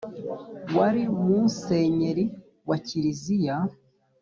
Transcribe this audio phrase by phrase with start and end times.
[0.77, 2.25] wari musenyeri
[2.69, 3.55] wa kiriziya